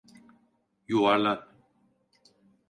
Yuvarlan! 0.89 1.41